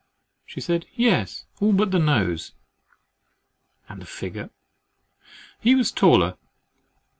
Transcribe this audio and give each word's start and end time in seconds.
—She 0.47 0.59
said 0.61 0.87
"Yes, 0.95 1.45
all 1.59 1.73
but 1.73 1.91
the 1.91 1.99
nose."—"And 1.99 4.01
the 4.01 4.07
figure?"—"He 4.07 5.75
was 5.75 5.91
taller." 5.91 6.37